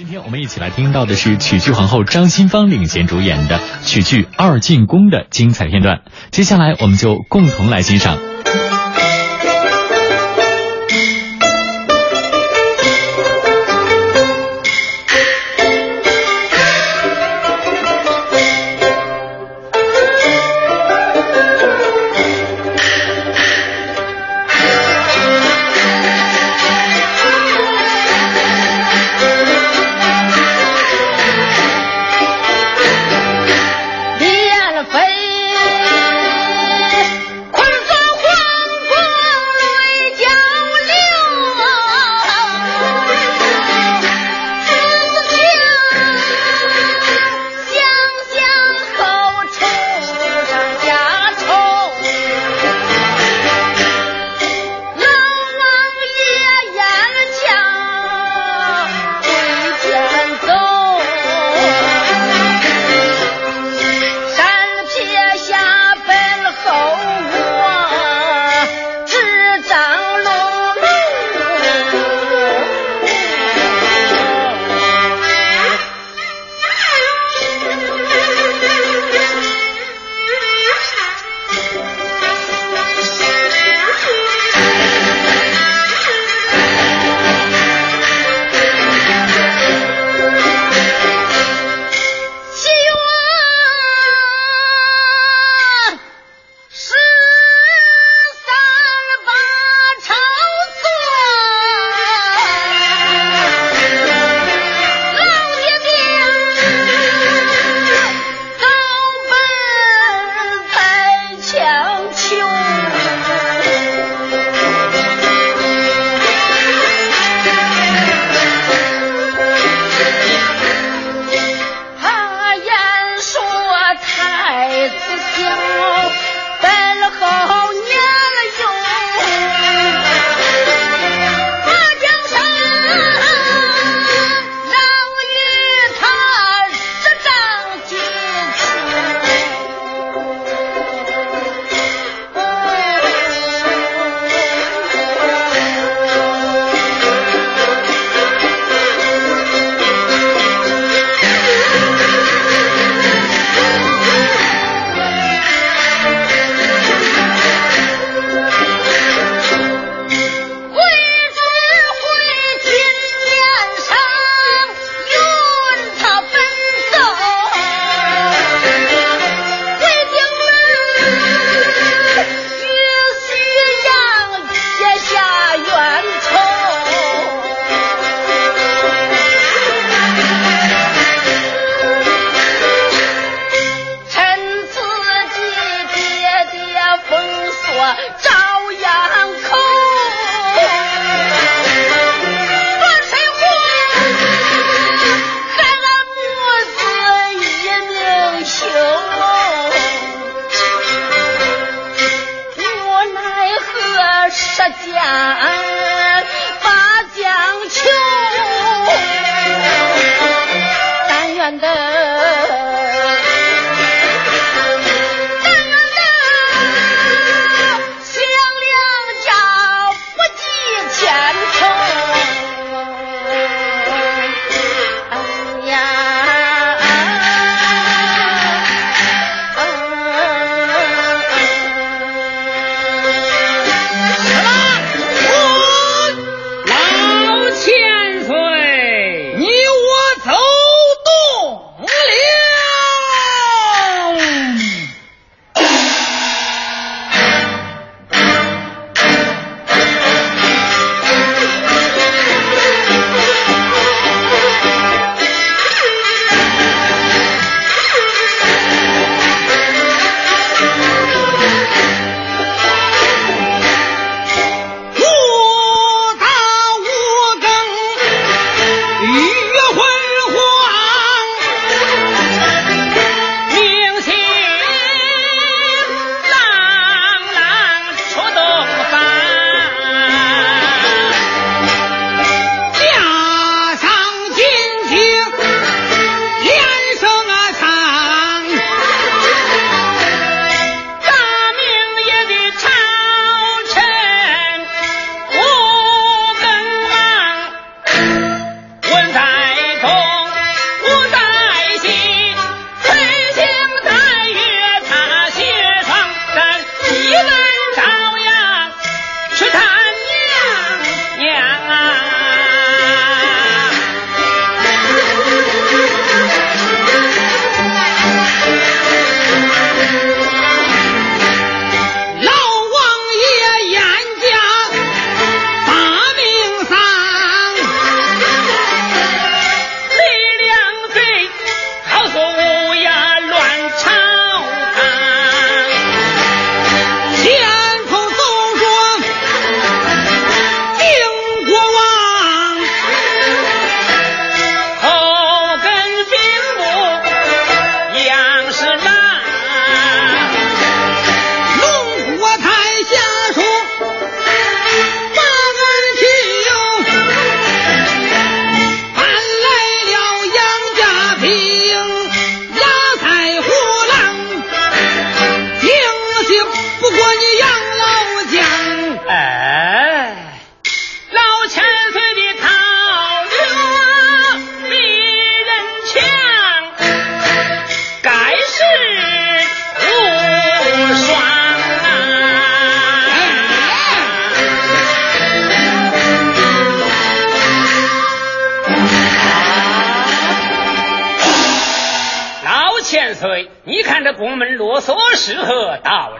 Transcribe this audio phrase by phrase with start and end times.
[0.00, 6.00] 今天我们一起来听到的是曲剧皇后张新芳领衔主演的曲剧《二进宫》的精彩片段。
[6.30, 8.29] 接下来，我们就共同来欣赏。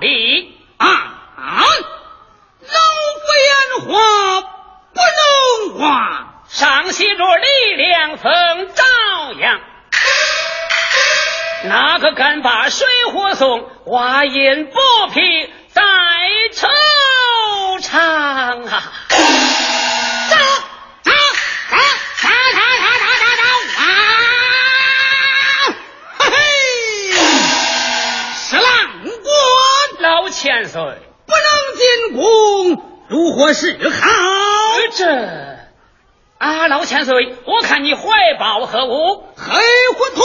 [0.01, 0.87] 理啊！
[1.37, 2.79] 老
[3.21, 3.51] 夫言
[3.87, 3.93] 话
[4.95, 5.89] 不能缓，
[6.49, 8.85] 上写着力量曾朝
[9.39, 9.61] 阳，
[11.65, 13.69] 哪个敢把水火送？
[13.85, 14.73] 寡言不
[15.13, 15.83] 平，在
[16.55, 16.67] 惆
[17.83, 18.83] 怅啊！
[30.41, 34.09] 千岁，不能进宫，如何是好？
[34.91, 35.05] 这
[36.39, 38.09] 阿老千岁，我看你怀
[38.39, 39.23] 抱何物？
[39.37, 39.61] 黑
[39.95, 40.25] 虎铜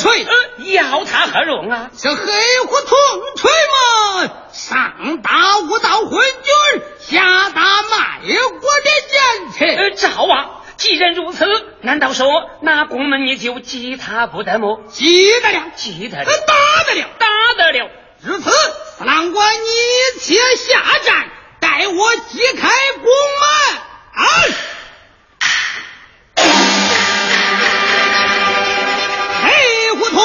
[0.00, 1.90] 锤，呃，要他何用啊？
[1.96, 2.26] 这黑
[2.66, 2.98] 虎铜
[3.36, 9.76] 锤嘛，上打五道昏君，下打卖国的奸臣。
[9.78, 10.50] 呃，赵王、啊。
[10.76, 11.46] 既然如此，
[11.80, 14.82] 难道说那宫门你就击他不得么？
[14.90, 17.90] 击得了，击得了，打得了，打得了。
[18.28, 18.50] 至此，
[18.98, 21.30] 四郎官，你且下战，
[21.60, 23.04] 待我击开宫
[23.40, 23.48] 门。
[24.12, 24.22] 哎，
[29.44, 30.20] 黑胡同。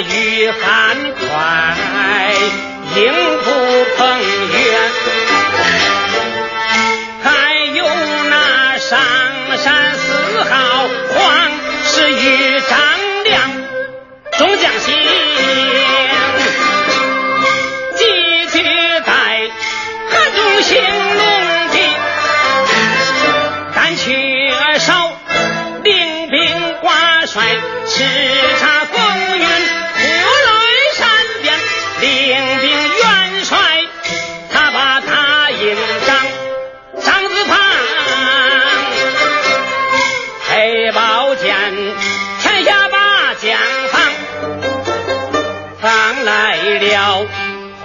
[0.00, 1.76] 雨寒快，
[2.96, 3.23] 迎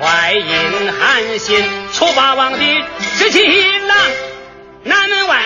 [0.02, 2.60] 坏因韩信楚霸王的
[3.18, 3.98] 十七郎，
[4.84, 5.38] 南门外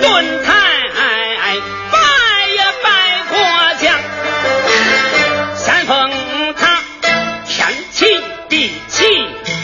[0.00, 0.54] 论坛
[1.90, 1.98] 拜
[2.54, 2.88] 呀拜
[3.30, 3.38] 国
[3.80, 3.98] 将，
[5.56, 6.82] 三封他
[7.46, 8.04] 天齐
[8.50, 9.04] 地齐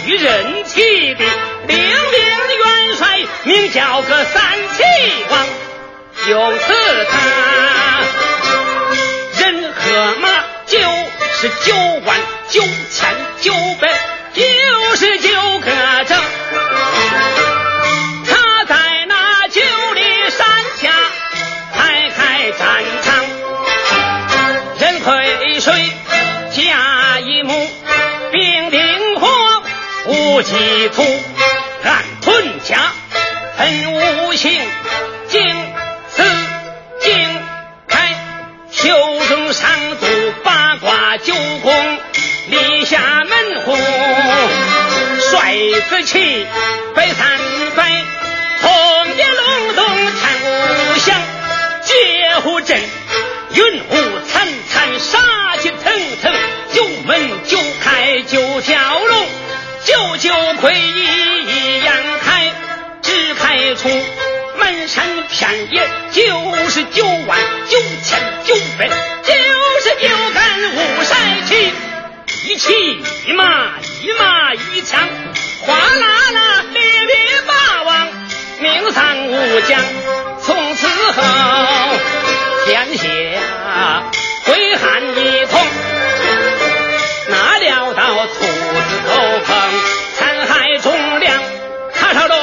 [0.06, 1.24] 与人齐的
[1.66, 4.42] 领兵元帅，名叫个三
[4.74, 4.82] 齐
[5.30, 5.46] 王，
[6.28, 6.72] 由此
[7.10, 7.14] 他
[9.38, 10.28] 人和马
[10.66, 10.78] 就
[11.34, 11.74] 是九
[12.06, 12.16] 万。
[12.54, 13.88] 九千九百
[14.32, 14.44] 九
[14.94, 16.16] 十九个整，
[18.28, 18.76] 他在
[19.08, 19.60] 那九
[19.92, 20.46] 里山
[20.76, 20.92] 下
[21.74, 23.24] 开开战场，
[24.78, 25.90] 人退水
[26.52, 27.68] 甲一木，
[28.30, 29.26] 兵丁火
[30.06, 31.02] 无几土，
[31.82, 32.92] 暗屯家
[33.56, 33.92] 喷
[34.28, 34.60] 五行，
[35.26, 35.42] 经
[36.08, 36.22] 四
[37.00, 37.42] 经
[37.88, 38.14] 开，
[38.70, 38.96] 秋
[39.26, 39.83] 中山
[42.84, 43.74] 下门户，
[45.30, 45.54] 帅
[45.88, 46.46] 子旗，
[46.94, 47.26] 摆三
[47.74, 48.04] 摆，
[48.60, 51.16] 红叶隆咚看无响，
[51.84, 52.78] 绝户阵，
[53.52, 53.94] 云雾
[54.30, 56.32] 惨惨，杀气腾腾，
[56.72, 59.26] 九门九开九条龙，
[59.84, 62.52] 九九魁一一样开，
[63.00, 63.88] 只开出
[64.58, 66.22] 满山遍野九
[66.68, 68.88] 十九万九千九百
[69.22, 69.32] 九
[69.82, 70.23] 十九。
[72.46, 72.74] 一骑
[73.26, 73.42] 一马
[74.02, 75.00] 一马一枪，
[75.62, 78.08] 哗啦啦烈烈霸王，
[78.60, 79.80] 名丧五将。
[80.42, 81.22] 从此后，
[82.66, 83.08] 天下
[84.44, 85.58] 归汉一统。
[87.28, 88.46] 哪料到兔子
[89.08, 89.14] 斗
[89.46, 89.56] 鹏，
[90.14, 91.42] 残害忠良。
[91.94, 92.36] 卡少龙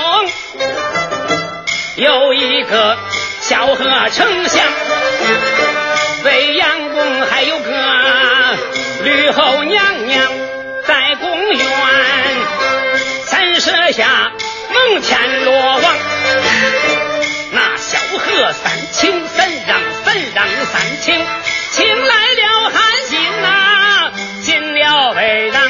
[1.97, 2.97] 有一个
[3.41, 4.65] 萧何丞相，
[6.23, 8.00] 未央宫还有个。
[9.11, 10.25] 吕后娘娘
[10.87, 11.59] 在宫院，
[13.25, 14.31] 三舍下
[14.73, 15.83] 蒙天罗网。
[17.51, 21.21] 那萧何三请三让，三让三请，
[21.71, 24.11] 请来了韩信呐，
[24.43, 25.69] 进了北让。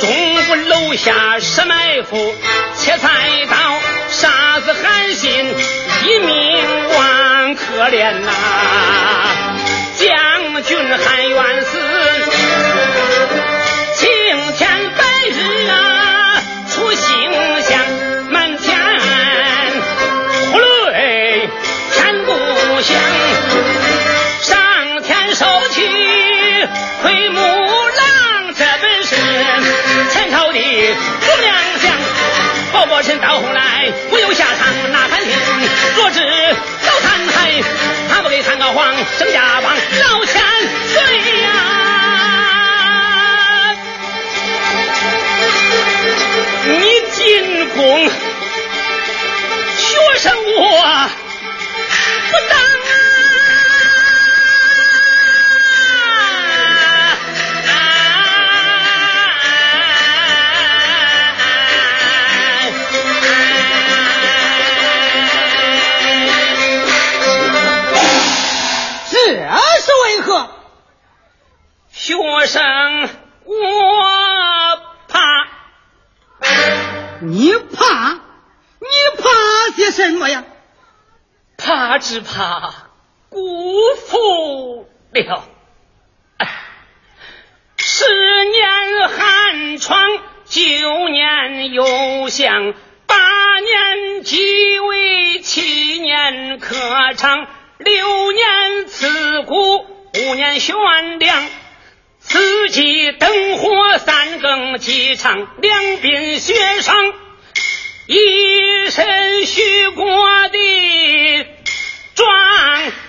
[0.00, 2.34] 中府楼下设埋伏，
[2.78, 3.08] 切菜
[3.50, 3.56] 刀
[4.08, 5.54] 杀死韩信，
[6.04, 8.32] 一命亡，可怜呐。
[9.96, 11.78] 将军还冤死，
[14.26, 14.66] 青天
[14.96, 17.78] 白日啊出星象，
[18.30, 18.73] 满天
[100.74, 100.78] 五
[101.18, 101.48] 年悬梁。
[102.26, 106.96] 四季灯火，三更鸡唱，两鬓雪霜，
[108.06, 110.04] 一身虚过
[110.48, 111.46] 的
[112.14, 112.26] 状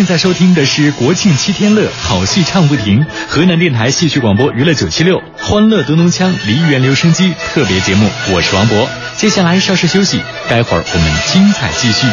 [0.00, 8.88] 现在收听的是国庆七天乐，好戏唱不停，河南电台戏曲广播娱乐九七六欢乐咚咚锵梨园留声机特别节目，我是王博。
[9.18, 12.06] 接下来稍事休息，待会儿我们精彩继续。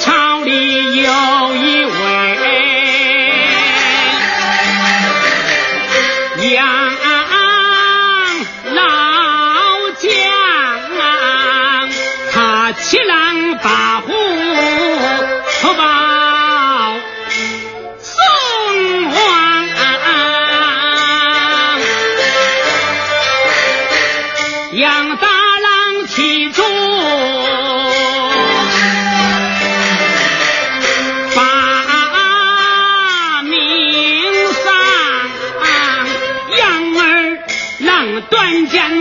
[0.00, 1.29] 朝里有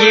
[0.00, 0.06] 不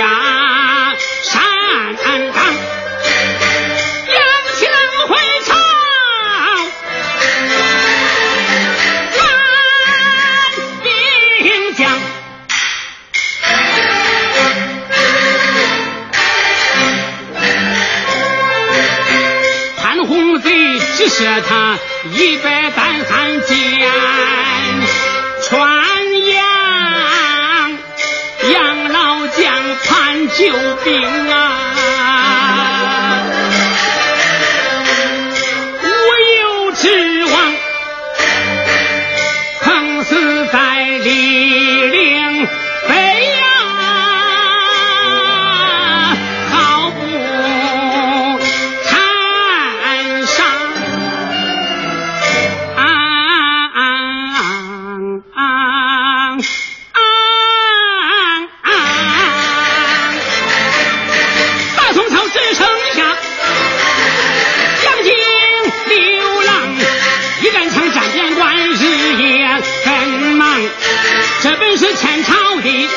[72.62, 72.89] 的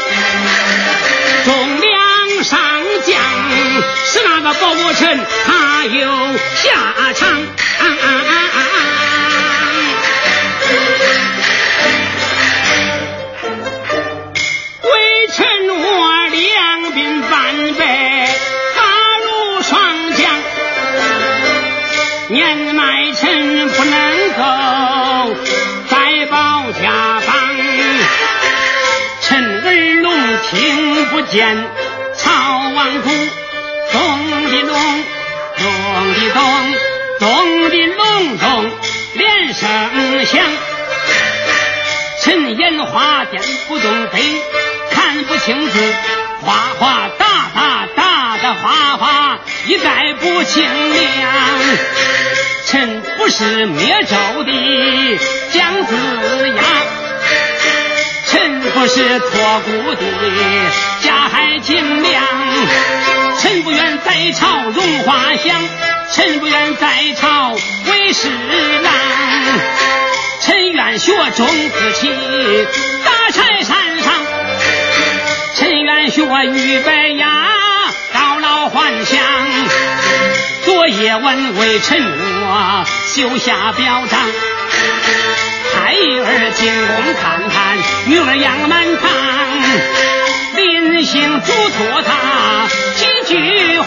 [1.45, 2.61] 中梁上
[3.07, 3.17] 将
[4.07, 7.41] 是那个包伯臣，他有下场。
[14.83, 14.91] 微
[15.29, 15.37] 臣
[15.69, 16.43] 我两
[16.93, 17.83] 鬓斑白，
[18.75, 18.83] 发
[19.25, 20.21] 如霜降，
[22.29, 24.72] 年迈臣不能够。
[31.13, 31.57] 不见
[32.17, 32.31] 曹
[32.75, 33.11] 王府。
[33.93, 35.05] 咚的隆，
[35.59, 36.43] 咚的咚，
[37.21, 38.71] 咚的隆咚，
[39.15, 40.43] 连声响。
[42.23, 44.23] 陈眼花点不动飞，
[44.91, 45.95] 看不清字，
[46.41, 51.03] 花花大大大的花花，一概不清亮。
[52.65, 55.19] 臣不是灭纣的
[55.53, 56.63] 姜子牙，
[58.33, 60.03] 臣不是托孤的
[61.03, 62.25] 家害金良。
[63.39, 65.63] 臣不愿在朝荣华享，
[66.13, 68.29] 臣不愿在朝为侍
[68.83, 68.93] 郎。
[70.41, 72.09] 臣愿学钟子期，
[73.05, 74.15] 大柴山上。
[75.55, 77.29] 臣愿学俞白牙，
[78.15, 79.21] 到老还乡。
[80.65, 84.21] 昨夜闻为臣我修下表彰，
[86.23, 89.11] 孩儿进宫看看女儿杨满堂。
[90.55, 93.87] 临行嘱托他几句话，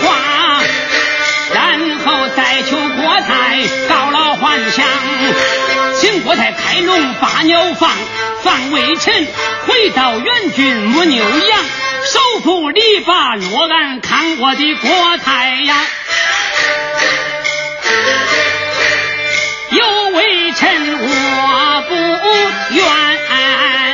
[1.54, 4.86] 然后再求国太告老还乡，
[6.00, 7.92] 请国太开笼把鸟放，
[8.44, 9.28] 放微臣
[9.68, 11.64] 回到元军牧牛羊，
[12.04, 15.76] 守住篱笆若安看我的国太呀，
[19.70, 21.96] 有微臣我不
[22.74, 23.85] 愿。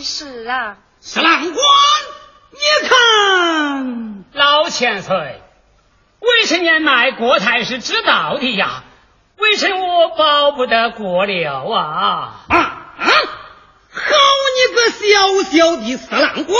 [0.00, 0.76] 是啊！
[1.00, 1.54] 是郎官，
[2.50, 5.42] 你看，老千岁，
[6.20, 8.84] 微臣年来国台是知道的呀，
[9.36, 12.46] 为什么保不得国了啊？
[12.48, 12.56] 啊
[12.98, 13.10] 啊！
[13.90, 14.00] 好
[14.56, 16.56] 你个小小的四郎官，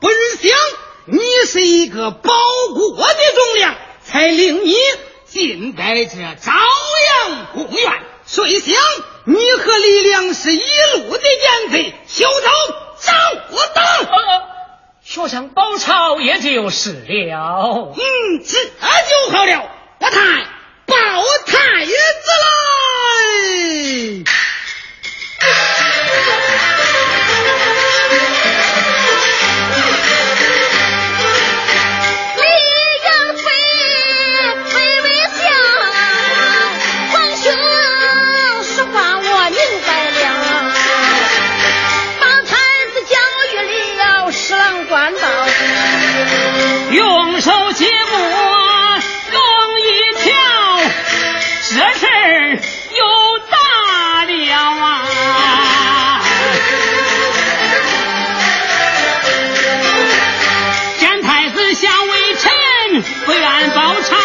[0.00, 0.50] 本想
[1.06, 2.32] 你是一个保
[2.74, 4.74] 国的忠良，才令你
[5.26, 7.92] 进在这朝阳公园。
[8.24, 8.74] 谁想
[9.24, 12.48] 你和李良是一路的奸贼，休走
[13.00, 13.12] 找
[13.50, 13.84] 我等。
[15.04, 17.92] 学生包抄也就是了。
[17.94, 19.70] 嗯，这就好了。
[20.00, 20.18] 我太
[20.86, 20.96] 报
[21.46, 21.92] 太子
[24.24, 24.41] 来。
[46.92, 49.40] 用手接过弄
[49.80, 50.30] 一条
[51.70, 56.20] 这事儿又大了啊。
[60.98, 64.16] 见太子想为臣不愿报仇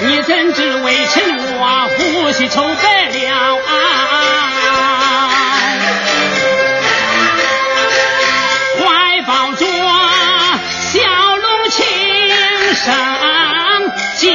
[0.00, 4.05] 你怎知为臣我呼吸愁白了啊。
[12.86, 12.94] 生
[14.16, 14.30] 技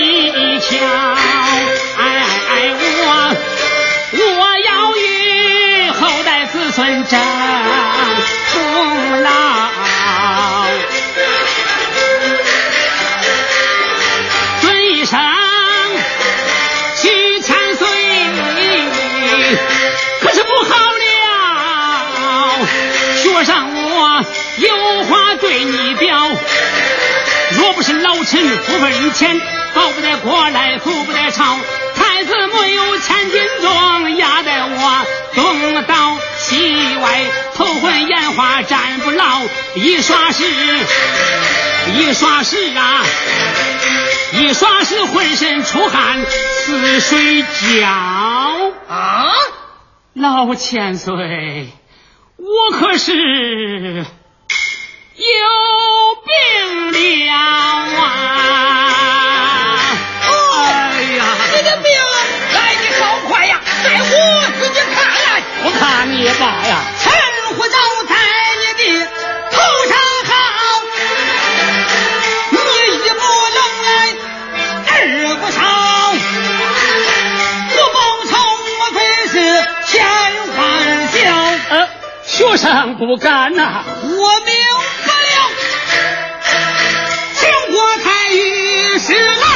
[0.60, 2.04] 巧，哎哎
[2.50, 2.76] 哎！
[3.00, 3.08] 我
[4.12, 4.20] 我
[4.68, 7.18] 要与后代子孙争
[8.52, 9.30] 功劳，
[14.60, 15.18] 尊一声
[16.98, 17.88] 许千岁，
[20.20, 22.68] 可是不好了，
[23.16, 24.26] 学上我
[24.58, 26.36] 有话对你表。
[27.62, 29.40] 若不是老臣不分钱，
[29.76, 31.60] 保不得过来，富不得朝。
[31.96, 35.06] 太子没有千斤重，压得我
[35.36, 39.42] 东倒西歪，头昏眼花站不牢。
[39.76, 40.44] 一刷时，
[42.00, 43.04] 一刷时啊，
[44.34, 47.88] 一刷时浑身出汗似水浇
[48.90, 49.34] 啊！
[50.16, 51.70] 老千岁，
[52.38, 54.04] 我可是。
[55.14, 55.26] 有
[56.12, 56.32] 有病
[56.92, 58.04] 了啊！
[60.28, 60.28] 哎
[61.16, 61.86] 呀，你的病
[62.54, 64.04] 来的好快呀，在我
[64.60, 67.14] 自己看来，我看你爸呀，趁
[67.56, 68.14] 火葬在
[68.60, 68.84] 你的
[69.52, 69.56] 头
[69.88, 69.96] 上
[70.28, 70.34] 好，
[72.52, 72.56] 你
[72.96, 73.22] 一不
[73.56, 73.90] 能来，
[74.90, 74.92] 二
[75.38, 75.58] 不上，
[77.78, 77.98] 我报
[78.28, 78.32] 仇
[78.80, 79.34] 莫非是
[79.88, 79.90] 千
[80.58, 80.60] 万
[81.08, 81.16] 笑？
[81.70, 81.74] 呃，
[82.26, 84.42] 学生不敢呐，我。
[89.12, 89.51] to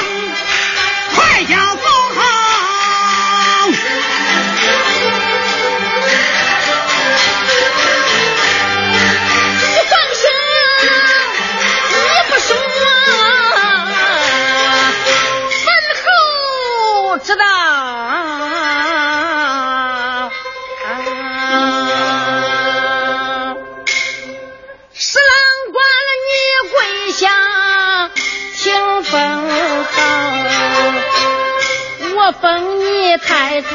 [32.27, 33.67] 我封你太子，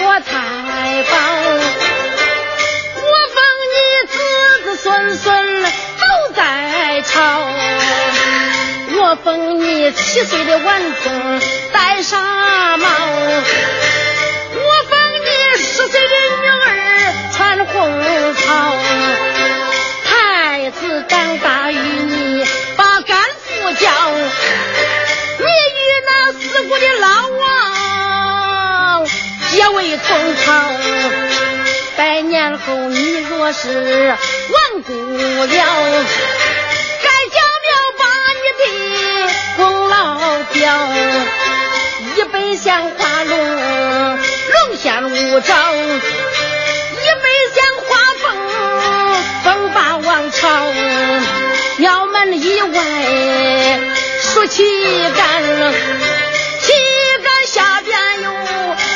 [0.00, 0.32] 我太
[1.02, 1.18] 保。
[2.96, 3.36] 我封
[3.68, 3.76] 你
[4.08, 4.16] 子
[4.64, 7.20] 子孙孙都在朝，
[9.02, 11.40] 我封你七岁的顽童
[11.74, 12.88] 戴纱帽，
[14.54, 17.74] 我封你十岁的女儿穿红
[18.32, 18.78] 袍。
[20.06, 22.46] 太子长大于你
[22.78, 23.90] 把干父教，
[25.38, 29.06] 你与那四国的老王
[29.50, 30.46] 结为同袍。
[31.96, 34.16] 百年后你若是
[34.50, 35.46] 亡故了，
[37.02, 37.68] 该家庙
[37.98, 38.04] 把
[38.38, 38.62] 你的
[39.56, 39.94] 功劳
[40.52, 40.64] 表，
[42.16, 43.38] 一本像花龙，
[44.16, 47.56] 龙显五爪，一本像
[47.88, 47.88] 花
[48.22, 48.26] 凤，
[49.42, 50.38] 凤霸王朝。
[51.78, 52.76] 庙门以外
[54.38, 54.62] 竖旗
[55.16, 55.42] 杆，
[56.60, 56.72] 旗
[57.24, 58.30] 杆下边有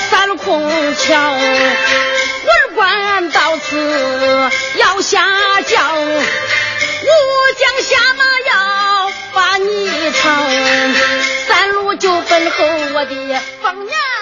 [0.08, 1.32] 三空桥。
[1.32, 5.26] 文官到此要下
[5.66, 6.06] 轿，武
[7.58, 8.22] 将下马
[8.52, 10.30] 要把你抄，
[11.48, 12.64] 三路就奔后
[12.94, 14.21] 我的凤娘。